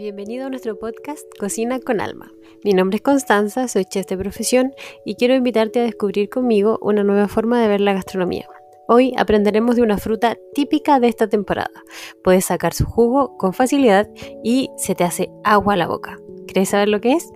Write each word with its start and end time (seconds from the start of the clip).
Bienvenido 0.00 0.46
a 0.46 0.48
nuestro 0.48 0.78
podcast 0.78 1.26
Cocina 1.38 1.78
con 1.78 2.00
Alma. 2.00 2.32
Mi 2.64 2.72
nombre 2.72 2.96
es 2.96 3.02
Constanza, 3.02 3.68
soy 3.68 3.84
chef 3.84 4.06
de 4.06 4.16
profesión 4.16 4.72
y 5.04 5.16
quiero 5.16 5.34
invitarte 5.34 5.78
a 5.78 5.82
descubrir 5.82 6.30
conmigo 6.30 6.78
una 6.80 7.04
nueva 7.04 7.28
forma 7.28 7.60
de 7.60 7.68
ver 7.68 7.82
la 7.82 7.92
gastronomía. 7.92 8.48
Hoy 8.88 9.12
aprenderemos 9.18 9.76
de 9.76 9.82
una 9.82 9.98
fruta 9.98 10.38
típica 10.54 11.00
de 11.00 11.08
esta 11.08 11.28
temporada. 11.28 11.84
Puedes 12.24 12.46
sacar 12.46 12.72
su 12.72 12.86
jugo 12.86 13.36
con 13.36 13.52
facilidad 13.52 14.08
y 14.42 14.70
se 14.78 14.94
te 14.94 15.04
hace 15.04 15.28
agua 15.44 15.74
a 15.74 15.76
la 15.76 15.86
boca. 15.86 16.16
¿Quieres 16.46 16.70
saber 16.70 16.88
lo 16.88 17.02
que 17.02 17.12
es? 17.12 17.30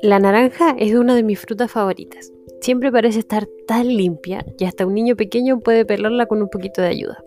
La 0.00 0.20
naranja 0.20 0.76
es 0.78 0.94
una 0.94 1.16
de 1.16 1.24
mis 1.24 1.40
frutas 1.40 1.72
favoritas. 1.72 2.30
Siempre 2.68 2.92
parece 2.92 3.20
estar 3.20 3.48
tan 3.66 3.88
limpia 3.88 4.44
y 4.58 4.66
hasta 4.66 4.84
un 4.84 4.92
niño 4.92 5.16
pequeño 5.16 5.60
puede 5.60 5.86
pelarla 5.86 6.26
con 6.26 6.42
un 6.42 6.50
poquito 6.50 6.82
de 6.82 6.88
ayuda. 6.88 7.24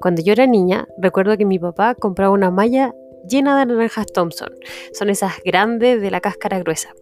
Cuando 0.00 0.22
yo 0.22 0.32
era 0.32 0.44
niña, 0.48 0.88
recuerdo 0.98 1.36
que 1.36 1.44
mi 1.44 1.60
papá 1.60 1.94
compraba 1.94 2.32
una 2.32 2.50
malla 2.50 2.92
llena 3.28 3.56
de 3.56 3.66
naranjas 3.66 4.06
Thompson. 4.12 4.48
Son 4.92 5.08
esas 5.08 5.34
grandes 5.44 6.00
de 6.00 6.10
la 6.10 6.20
cáscara 6.20 6.58
gruesa. 6.58 6.92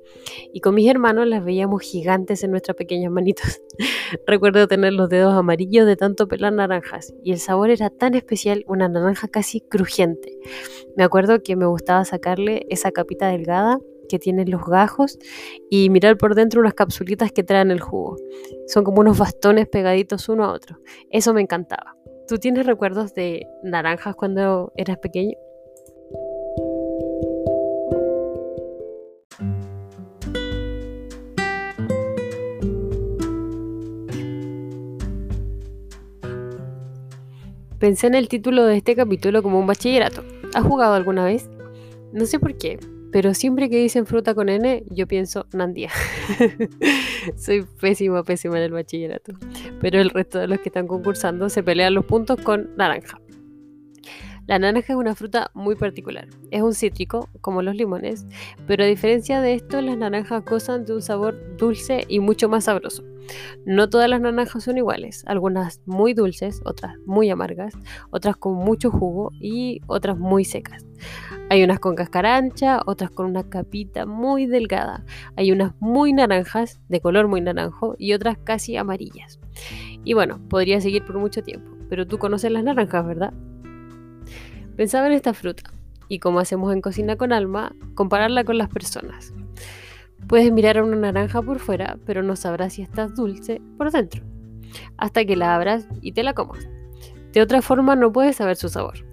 Y 0.53 0.61
con 0.61 0.75
mis 0.75 0.91
hermanos 0.91 1.27
las 1.27 1.43
veíamos 1.43 1.81
gigantes 1.81 2.45
en 2.45 2.51
nuestras 2.51 2.77
pequeñas 2.77 3.11
manitos. 3.11 3.63
recuerdo 4.27 4.69
tener 4.69 4.93
los 4.93 5.09
dedos 5.09 5.33
amarillos 5.33 5.87
de 5.87 5.97
tanto 5.97 6.29
pelar 6.29 6.53
naranjas 6.53 7.15
y 7.25 7.33
el 7.33 7.39
sabor 7.39 7.71
era 7.71 7.89
tan 7.89 8.13
especial, 8.13 8.63
una 8.69 8.91
naranja 8.91 9.27
casi 9.29 9.63
crujiente. 9.63 10.37
Me 10.99 11.05
acuerdo 11.05 11.43
que 11.43 11.57
me 11.57 11.65
gustaba 11.65 12.05
sacarle 12.05 12.67
esa 12.69 12.93
capita 12.93 13.29
delgada 13.29 13.79
que 14.11 14.19
tienen 14.19 14.51
los 14.51 14.65
gajos 14.67 15.19
y 15.71 15.89
mirar 15.89 16.19
por 16.19 16.35
dentro 16.35 16.61
unas 16.61 16.75
capsulitas 16.75 17.33
que 17.33 17.45
traen 17.45 17.71
el 17.71 17.81
jugo. 17.81 18.17
Son 18.67 18.85
como 18.85 19.01
unos 19.01 19.17
bastones 19.19 19.69
pegaditos 19.69 20.29
uno 20.29 20.45
a 20.45 20.53
otro. 20.53 20.79
Eso 21.11 21.33
me 21.33 21.41
encantaba. 21.41 21.97
¿Tú 22.29 22.39
tienes 22.39 22.67
recuerdos 22.67 23.15
de 23.15 23.47
naranjas 23.63 24.15
cuando 24.17 24.73
eras 24.77 24.99
pequeño? 24.99 25.37
Pensé 37.79 38.09
en 38.09 38.15
el 38.15 38.29
título 38.29 38.67
de 38.67 38.77
este 38.77 38.95
capítulo 38.95 39.43
como 39.43 39.59
un 39.59 39.67
bachillerato. 39.67 40.23
¿Has 40.55 40.65
jugado 40.65 40.93
alguna 40.93 41.25
vez? 41.25 41.49
No 42.13 42.27
sé 42.27 42.39
por 42.39 42.59
qué, 42.59 42.79
pero 43.13 43.35
siempre 43.35 43.69
que 43.69 43.79
dicen 43.79 44.07
fruta 44.07 44.35
con 44.35 44.49
N, 44.49 44.85
yo 44.91 45.07
pienso 45.07 45.47
Nandía. 45.53 45.91
Soy 47.37 47.67
pésima, 47.81 48.23
pésima 48.23 48.59
en 48.59 48.65
el 48.65 48.73
bachillerato. 48.73 49.33
Pero 49.81 50.01
el 50.01 50.11
resto 50.11 50.39
de 50.39 50.47
los 50.47 50.61
que 50.61 50.69
están 50.69 50.87
concursando 50.87 51.49
se 51.49 51.63
pelean 51.63 51.95
los 51.95 52.05
puntos 52.05 52.41
con 52.41 52.75
naranja. 52.77 53.21
La 54.51 54.59
naranja 54.59 54.95
es 54.95 54.99
una 54.99 55.15
fruta 55.15 55.53
muy 55.55 55.77
particular. 55.77 56.27
Es 56.51 56.61
un 56.61 56.75
cítrico, 56.75 57.29
como 57.41 57.63
los 57.63 57.77
limones, 57.77 58.27
pero 58.67 58.83
a 58.83 58.87
diferencia 58.89 59.41
de 59.41 59.55
esto, 59.55 59.81
las 59.81 59.97
naranjas 59.97 60.45
gozan 60.45 60.85
de 60.85 60.93
un 60.93 61.03
sabor 61.03 61.57
dulce 61.57 62.05
y 62.09 62.19
mucho 62.19 62.49
más 62.49 62.65
sabroso. 62.65 63.05
No 63.65 63.89
todas 63.89 64.11
las 64.11 64.21
naranjas 64.21 64.65
son 64.65 64.77
iguales, 64.77 65.23
algunas 65.29 65.81
muy 65.87 66.15
dulces, 66.15 66.63
otras 66.65 66.97
muy 67.07 67.31
amargas, 67.31 67.75
otras 68.11 68.37
con 68.37 68.55
mucho 68.55 68.91
jugo 68.91 69.31
y 69.39 69.83
otras 69.87 70.19
muy 70.19 70.45
secas. 70.45 70.85
Hay 71.49 71.63
unas 71.63 71.79
con 71.79 71.95
cáscara 71.95 72.37
ancha, 72.37 72.81
otras 72.87 73.13
con 73.13 73.27
una 73.27 73.49
capita 73.49 74.05
muy 74.05 74.47
delgada. 74.47 75.05
Hay 75.37 75.53
unas 75.53 75.75
muy 75.79 76.13
naranjas, 76.13 76.81
de 76.89 77.01
color 77.01 77.29
muy 77.29 77.41
naranjo, 77.41 77.95
y 77.99 78.15
otras 78.15 78.37
casi 78.43 78.77
amarillas. 78.77 79.39
Y 80.03 80.15
bueno, 80.15 80.41
podría 80.49 80.81
seguir 80.81 81.05
por 81.05 81.19
mucho 81.19 81.41
tiempo, 81.45 81.71
pero 81.89 82.05
tú 82.05 82.19
conoces 82.19 82.51
las 82.51 82.65
naranjas, 82.65 83.07
¿verdad? 83.07 83.33
Pensaba 84.81 85.09
en 85.09 85.13
esta 85.13 85.35
fruta 85.35 85.65
y 86.09 86.21
como 86.21 86.41
hacemos 86.41 86.73
en 86.73 86.81
Cocina 86.81 87.17
con 87.17 87.35
Alma, 87.35 87.77
compararla 87.95 88.45
con 88.45 88.57
las 88.57 88.71
personas. 88.71 89.35
Puedes 90.27 90.51
mirar 90.51 90.79
a 90.79 90.85
una 90.85 90.97
naranja 90.97 91.43
por 91.43 91.59
fuera, 91.59 91.99
pero 92.07 92.23
no 92.23 92.35
sabrás 92.35 92.73
si 92.73 92.81
está 92.81 93.07
dulce 93.07 93.61
por 93.77 93.91
dentro, 93.91 94.23
hasta 94.97 95.27
que 95.27 95.37
la 95.37 95.55
abras 95.55 95.87
y 96.01 96.13
te 96.13 96.23
la 96.23 96.33
comas. 96.33 96.67
De 97.35 97.43
otra 97.43 97.61
forma 97.61 97.95
no 97.95 98.11
puedes 98.11 98.37
saber 98.37 98.57
su 98.57 98.71
sabor. 98.71 99.05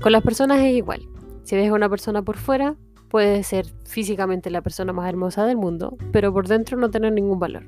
Con 0.00 0.10
las 0.10 0.24
personas 0.24 0.58
es 0.58 0.74
igual. 0.74 1.02
Si 1.44 1.54
ves 1.54 1.70
a 1.70 1.74
una 1.74 1.88
persona 1.88 2.22
por 2.22 2.36
fuera, 2.36 2.74
puede 3.08 3.44
ser 3.44 3.66
físicamente 3.84 4.50
la 4.50 4.62
persona 4.62 4.92
más 4.92 5.08
hermosa 5.08 5.46
del 5.46 5.58
mundo, 5.58 5.96
pero 6.10 6.32
por 6.32 6.48
dentro 6.48 6.76
no 6.76 6.90
tener 6.90 7.12
ningún 7.12 7.38
valor. 7.38 7.62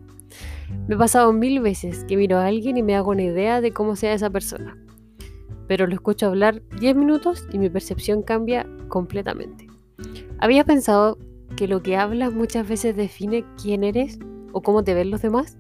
Me 0.88 0.96
he 0.96 0.98
pasado 0.98 1.32
mil 1.32 1.60
veces 1.60 2.04
que 2.08 2.16
miro 2.16 2.38
a 2.38 2.46
alguien 2.46 2.76
y 2.76 2.82
me 2.82 2.96
hago 2.96 3.12
una 3.12 3.22
idea 3.22 3.60
de 3.60 3.70
cómo 3.70 3.94
sea 3.94 4.14
esa 4.14 4.30
persona 4.30 4.76
pero 5.68 5.86
lo 5.86 5.94
escucho 5.94 6.26
hablar 6.26 6.62
10 6.80 6.96
minutos 6.96 7.46
y 7.52 7.58
mi 7.58 7.70
percepción 7.70 8.22
cambia 8.22 8.66
completamente. 8.88 9.68
¿Habías 10.38 10.64
pensado 10.64 11.18
que 11.56 11.68
lo 11.68 11.82
que 11.82 11.96
hablas 11.96 12.32
muchas 12.32 12.66
veces 12.68 12.96
define 12.96 13.44
quién 13.62 13.84
eres 13.84 14.18
o 14.52 14.62
cómo 14.62 14.82
te 14.82 14.94
ven 14.94 15.10
los 15.10 15.22
demás? 15.22 15.58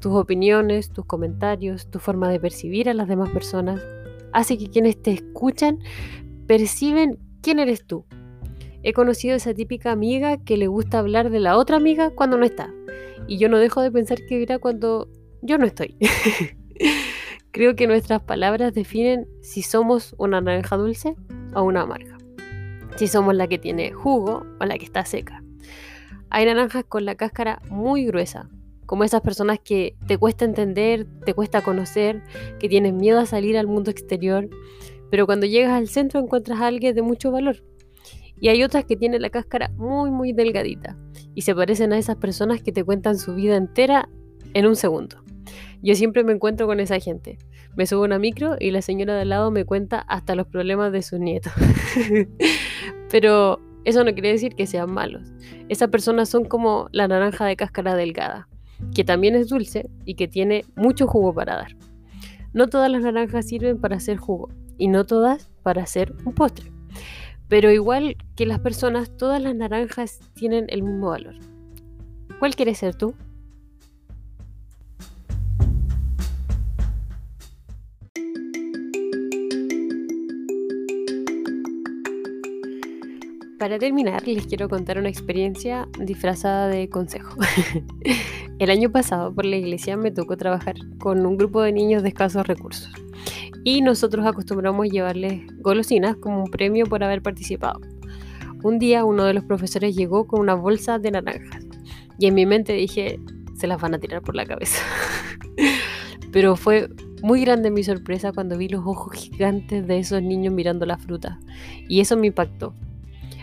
Tus 0.00 0.12
opiniones, 0.12 0.92
tus 0.92 1.06
comentarios, 1.06 1.88
tu 1.90 2.00
forma 2.00 2.28
de 2.28 2.40
percibir 2.40 2.88
a 2.88 2.94
las 2.94 3.08
demás 3.08 3.30
personas 3.30 3.80
hace 4.32 4.58
que 4.58 4.68
quienes 4.68 5.00
te 5.00 5.12
escuchan 5.12 5.78
perciben 6.46 7.18
quién 7.40 7.60
eres 7.60 7.86
tú. 7.86 8.04
He 8.82 8.92
conocido 8.92 9.36
esa 9.36 9.54
típica 9.54 9.92
amiga 9.92 10.36
que 10.38 10.56
le 10.56 10.66
gusta 10.66 10.98
hablar 10.98 11.30
de 11.30 11.40
la 11.40 11.56
otra 11.56 11.76
amiga 11.76 12.10
cuando 12.10 12.38
no 12.38 12.44
está. 12.44 12.72
Y 13.26 13.38
yo 13.38 13.48
no 13.48 13.58
dejo 13.58 13.82
de 13.82 13.90
pensar 13.90 14.18
que 14.26 14.38
dirá 14.38 14.58
cuando 14.58 15.08
yo 15.42 15.58
no 15.58 15.66
estoy. 15.66 15.96
Creo 17.50 17.74
que 17.76 17.86
nuestras 17.86 18.22
palabras 18.22 18.74
definen 18.74 19.26
si 19.40 19.62
somos 19.62 20.14
una 20.18 20.40
naranja 20.40 20.76
dulce 20.76 21.16
o 21.54 21.62
una 21.62 21.82
amarga. 21.82 22.18
Si 22.96 23.06
somos 23.06 23.34
la 23.34 23.46
que 23.46 23.58
tiene 23.58 23.92
jugo 23.92 24.44
o 24.60 24.64
la 24.64 24.76
que 24.76 24.84
está 24.84 25.04
seca. 25.04 25.42
Hay 26.30 26.44
naranjas 26.44 26.84
con 26.84 27.04
la 27.06 27.14
cáscara 27.14 27.62
muy 27.70 28.04
gruesa, 28.04 28.50
como 28.84 29.04
esas 29.04 29.22
personas 29.22 29.58
que 29.62 29.96
te 30.06 30.18
cuesta 30.18 30.44
entender, 30.44 31.06
te 31.24 31.32
cuesta 31.32 31.62
conocer, 31.62 32.22
que 32.58 32.68
tienen 32.68 32.96
miedo 32.96 33.18
a 33.18 33.26
salir 33.26 33.56
al 33.56 33.66
mundo 33.66 33.90
exterior, 33.90 34.48
pero 35.10 35.26
cuando 35.26 35.46
llegas 35.46 35.72
al 35.72 35.88
centro 35.88 36.20
encuentras 36.20 36.60
a 36.60 36.66
alguien 36.66 36.94
de 36.94 37.02
mucho 37.02 37.30
valor. 37.30 37.64
Y 38.40 38.48
hay 38.48 38.62
otras 38.62 38.84
que 38.84 38.96
tienen 38.96 39.22
la 39.22 39.30
cáscara 39.30 39.70
muy 39.76 40.10
muy 40.10 40.32
delgadita 40.32 40.96
y 41.34 41.42
se 41.42 41.54
parecen 41.54 41.92
a 41.92 41.98
esas 41.98 42.16
personas 42.16 42.62
que 42.62 42.72
te 42.72 42.84
cuentan 42.84 43.18
su 43.18 43.34
vida 43.34 43.56
entera 43.56 44.08
en 44.54 44.66
un 44.66 44.76
segundo. 44.76 45.24
Yo 45.82 45.94
siempre 45.94 46.24
me 46.24 46.32
encuentro 46.32 46.66
con 46.66 46.80
esa 46.80 46.98
gente. 46.98 47.38
Me 47.76 47.86
subo 47.86 48.02
a 48.02 48.06
una 48.06 48.18
micro 48.18 48.56
y 48.58 48.70
la 48.70 48.82
señora 48.82 49.14
de 49.14 49.22
al 49.22 49.28
lado 49.28 49.50
me 49.50 49.64
cuenta 49.64 50.00
hasta 50.00 50.34
los 50.34 50.46
problemas 50.46 50.92
de 50.92 51.02
sus 51.02 51.20
nietos. 51.20 51.52
Pero 53.10 53.60
eso 53.84 54.04
no 54.04 54.12
quiere 54.12 54.32
decir 54.32 54.54
que 54.54 54.66
sean 54.66 54.92
malos. 54.92 55.32
Esas 55.68 55.88
personas 55.88 56.28
son 56.28 56.44
como 56.44 56.88
la 56.92 57.06
naranja 57.08 57.46
de 57.46 57.56
cáscara 57.56 57.94
delgada, 57.94 58.48
que 58.94 59.04
también 59.04 59.34
es 59.34 59.48
dulce 59.48 59.88
y 60.04 60.14
que 60.14 60.28
tiene 60.28 60.64
mucho 60.76 61.06
jugo 61.06 61.32
para 61.32 61.56
dar. 61.56 61.76
No 62.52 62.66
todas 62.68 62.90
las 62.90 63.02
naranjas 63.02 63.46
sirven 63.46 63.80
para 63.80 63.96
hacer 63.96 64.16
jugo 64.16 64.48
y 64.78 64.88
no 64.88 65.04
todas 65.06 65.50
para 65.62 65.82
hacer 65.82 66.14
un 66.24 66.34
postre. 66.34 66.72
Pero 67.48 67.70
igual 67.70 68.16
que 68.36 68.46
las 68.46 68.58
personas, 68.58 69.16
todas 69.16 69.40
las 69.40 69.54
naranjas 69.54 70.20
tienen 70.34 70.66
el 70.68 70.82
mismo 70.82 71.10
valor. 71.10 71.36
¿Cuál 72.38 72.54
quieres 72.54 72.78
ser 72.78 72.94
tú? 72.94 73.14
Para 83.68 83.78
terminar, 83.78 84.26
les 84.26 84.46
quiero 84.46 84.66
contar 84.66 84.96
una 84.96 85.10
experiencia 85.10 85.86
disfrazada 86.00 86.68
de 86.68 86.88
consejo. 86.88 87.36
El 88.58 88.70
año 88.70 88.90
pasado 88.90 89.34
por 89.34 89.44
la 89.44 89.56
iglesia 89.56 89.94
me 89.98 90.10
tocó 90.10 90.38
trabajar 90.38 90.76
con 90.98 91.26
un 91.26 91.36
grupo 91.36 91.60
de 91.60 91.72
niños 91.72 92.02
de 92.02 92.08
escasos 92.08 92.46
recursos 92.46 92.90
y 93.64 93.82
nosotros 93.82 94.24
acostumbramos 94.24 94.88
llevarles 94.88 95.42
golosinas 95.58 96.16
como 96.16 96.44
un 96.44 96.50
premio 96.50 96.86
por 96.86 97.04
haber 97.04 97.20
participado. 97.20 97.78
Un 98.62 98.78
día 98.78 99.04
uno 99.04 99.24
de 99.24 99.34
los 99.34 99.44
profesores 99.44 99.94
llegó 99.94 100.26
con 100.26 100.40
una 100.40 100.54
bolsa 100.54 100.98
de 100.98 101.10
naranjas 101.10 101.62
y 102.18 102.26
en 102.26 102.32
mi 102.32 102.46
mente 102.46 102.72
dije, 102.72 103.20
se 103.54 103.66
las 103.66 103.78
van 103.82 103.92
a 103.94 103.98
tirar 103.98 104.22
por 104.22 104.34
la 104.34 104.46
cabeza. 104.46 104.82
Pero 106.32 106.56
fue 106.56 106.88
muy 107.20 107.42
grande 107.42 107.70
mi 107.70 107.84
sorpresa 107.84 108.32
cuando 108.32 108.56
vi 108.56 108.70
los 108.70 108.86
ojos 108.86 109.12
gigantes 109.12 109.86
de 109.86 109.98
esos 109.98 110.22
niños 110.22 110.54
mirando 110.54 110.86
la 110.86 110.96
fruta 110.96 111.38
y 111.86 112.00
eso 112.00 112.16
me 112.16 112.28
impactó 112.28 112.72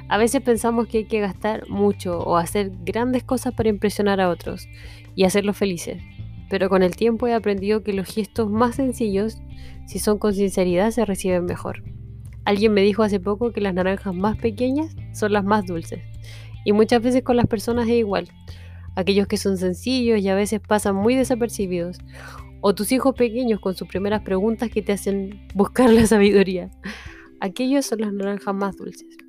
a 0.07 0.17
veces 0.17 0.41
pensamos 0.41 0.87
que 0.87 0.99
hay 0.99 1.05
que 1.05 1.19
gastar 1.19 1.67
mucho 1.67 2.19
o 2.19 2.37
hacer 2.37 2.71
grandes 2.83 3.23
cosas 3.23 3.53
para 3.53 3.69
impresionar 3.69 4.21
a 4.21 4.29
otros 4.29 4.67
y 5.15 5.23
hacerlos 5.23 5.57
felices, 5.57 6.01
pero 6.49 6.69
con 6.69 6.83
el 6.83 6.95
tiempo 6.95 7.27
he 7.27 7.33
aprendido 7.33 7.83
que 7.83 7.93
los 7.93 8.07
gestos 8.07 8.51
más 8.51 8.75
sencillos, 8.75 9.41
si 9.87 9.97
son 9.99 10.19
con 10.19 10.33
sinceridad, 10.33 10.91
se 10.91 11.05
reciben 11.05 11.45
mejor. 11.45 11.83
Alguien 12.43 12.73
me 12.73 12.81
dijo 12.81 13.01
hace 13.01 13.19
poco 13.19 13.51
que 13.51 13.61
las 13.61 13.73
naranjas 13.73 14.13
más 14.13 14.37
pequeñas 14.37 14.95
son 15.13 15.33
las 15.33 15.43
más 15.43 15.65
dulces, 15.65 16.03
y 16.63 16.71
muchas 16.71 17.01
veces 17.01 17.23
con 17.23 17.35
las 17.35 17.47
personas 17.47 17.87
es 17.87 17.95
igual. 17.95 18.29
aquellos 18.97 19.27
que 19.27 19.35
son 19.35 19.57
sencillos 19.57 20.21
y 20.21 20.29
a 20.29 20.35
veces 20.35 20.61
pasan 20.61 20.95
muy 20.95 21.15
desapercibidos, 21.15 21.97
o 22.61 22.73
tus 22.73 22.91
hijos 22.91 23.13
pequeños 23.15 23.59
con 23.59 23.75
sus 23.75 23.87
primeras 23.87 24.21
preguntas 24.21 24.69
que 24.69 24.81
te 24.81 24.93
hacen 24.93 25.47
buscar 25.53 25.89
la 25.89 26.07
sabiduría. 26.07 26.71
Aquellos 27.41 27.85
son 27.85 28.01
las 28.01 28.13
naranjas 28.13 28.55
más 28.55 28.77
dulces. 28.77 29.24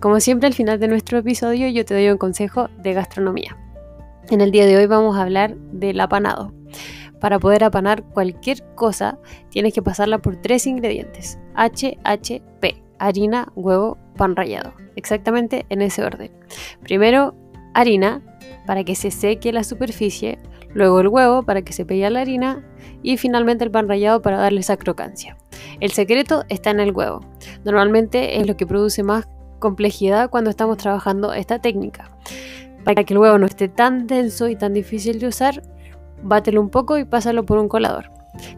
Como 0.00 0.20
siempre 0.20 0.46
al 0.46 0.54
final 0.54 0.78
de 0.78 0.86
nuestro 0.86 1.18
episodio 1.18 1.66
yo 1.68 1.84
te 1.84 1.94
doy 1.94 2.08
un 2.08 2.18
consejo 2.18 2.68
de 2.78 2.92
gastronomía. 2.92 3.56
En 4.30 4.40
el 4.40 4.52
día 4.52 4.64
de 4.64 4.76
hoy 4.76 4.86
vamos 4.86 5.16
a 5.16 5.22
hablar 5.22 5.56
del 5.72 5.98
apanado. 5.98 6.52
Para 7.20 7.40
poder 7.40 7.64
apanar 7.64 8.04
cualquier 8.04 8.62
cosa 8.76 9.18
tienes 9.50 9.74
que 9.74 9.82
pasarla 9.82 10.18
por 10.18 10.36
tres 10.36 10.68
ingredientes. 10.68 11.36
HHP, 11.56 12.80
harina, 13.00 13.50
huevo, 13.56 13.98
pan 14.16 14.36
rallado. 14.36 14.72
Exactamente 14.94 15.66
en 15.68 15.82
ese 15.82 16.04
orden. 16.04 16.30
Primero 16.80 17.34
harina 17.74 18.22
para 18.68 18.84
que 18.84 18.94
se 18.94 19.10
seque 19.10 19.52
la 19.52 19.64
superficie, 19.64 20.38
luego 20.74 21.00
el 21.00 21.08
huevo 21.08 21.42
para 21.42 21.62
que 21.62 21.72
se 21.72 21.84
pegue 21.84 22.08
la 22.08 22.20
harina 22.20 22.64
y 23.02 23.16
finalmente 23.16 23.64
el 23.64 23.72
pan 23.72 23.88
rallado 23.88 24.22
para 24.22 24.36
darle 24.36 24.60
esa 24.60 24.76
crocancia. 24.76 25.36
El 25.80 25.90
secreto 25.90 26.44
está 26.48 26.70
en 26.70 26.78
el 26.78 26.92
huevo. 26.92 27.20
Normalmente 27.64 28.40
es 28.40 28.46
lo 28.46 28.56
que 28.56 28.66
produce 28.66 29.02
más 29.02 29.26
complejidad 29.58 30.30
cuando 30.30 30.50
estamos 30.50 30.76
trabajando 30.76 31.32
esta 31.32 31.58
técnica. 31.58 32.10
Para 32.84 33.04
que 33.04 33.14
el 33.14 33.18
huevo 33.18 33.38
no 33.38 33.46
esté 33.46 33.68
tan 33.68 34.06
denso 34.06 34.48
y 34.48 34.56
tan 34.56 34.72
difícil 34.72 35.18
de 35.18 35.26
usar, 35.26 35.62
bátelo 36.22 36.60
un 36.60 36.70
poco 36.70 36.98
y 36.98 37.04
pásalo 37.04 37.44
por 37.44 37.58
un 37.58 37.68
colador. 37.68 38.10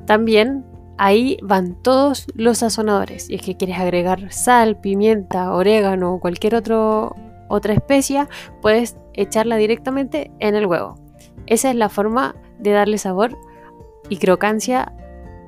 También 0.07 0.65
ahí 0.99 1.39
van 1.43 1.81
todos 1.83 2.27
los 2.35 2.59
sazonadores. 2.59 3.29
Y 3.31 3.37
es 3.37 3.43
que 3.43 3.57
quieres 3.57 3.79
agregar 3.79 4.33
sal, 4.33 4.79
pimienta, 4.79 5.53
orégano 5.53 6.15
o 6.15 6.21
cualquier 6.21 6.55
otro, 6.55 7.17
otra 7.49 7.73
especia, 7.73 8.29
puedes 8.61 8.97
echarla 9.15 9.57
directamente 9.57 10.31
en 10.39 10.55
el 10.55 10.67
huevo. 10.67 10.97
Esa 11.47 11.71
es 11.71 11.77
la 11.77 11.89
forma 11.89 12.37
de 12.59 12.73
darle 12.73 12.99
sabor 12.99 13.37
y 14.09 14.19
crocancia 14.19 14.93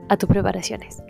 a 0.09 0.17
tus 0.17 0.29
preparaciones. 0.29 1.03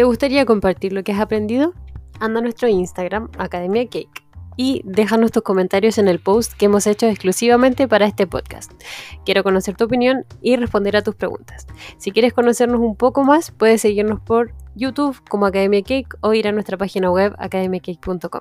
¿Te 0.00 0.04
gustaría 0.04 0.46
compartir 0.46 0.94
lo 0.94 1.04
que 1.04 1.12
has 1.12 1.20
aprendido? 1.20 1.74
Anda 2.20 2.40
a 2.40 2.42
nuestro 2.42 2.68
Instagram, 2.68 3.28
Academia 3.36 3.84
Cake, 3.84 4.24
y 4.56 4.80
déjanos 4.86 5.30
tus 5.30 5.42
comentarios 5.42 5.98
en 5.98 6.08
el 6.08 6.20
post 6.20 6.54
que 6.54 6.64
hemos 6.64 6.86
hecho 6.86 7.06
exclusivamente 7.06 7.86
para 7.86 8.06
este 8.06 8.26
podcast. 8.26 8.72
Quiero 9.26 9.42
conocer 9.42 9.76
tu 9.76 9.84
opinión 9.84 10.24
y 10.40 10.56
responder 10.56 10.96
a 10.96 11.02
tus 11.02 11.16
preguntas. 11.16 11.66
Si 11.98 12.12
quieres 12.12 12.32
conocernos 12.32 12.80
un 12.80 12.96
poco 12.96 13.24
más, 13.24 13.50
puedes 13.50 13.82
seguirnos 13.82 14.22
por 14.22 14.54
YouTube 14.74 15.20
como 15.28 15.44
Academia 15.44 15.82
Cake 15.82 16.16
o 16.22 16.32
ir 16.32 16.48
a 16.48 16.52
nuestra 16.52 16.78
página 16.78 17.10
web 17.10 17.34
academiacake.com. 17.36 18.40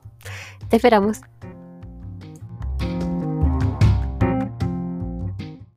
Te 0.69 0.77
esperamos. 0.77 1.19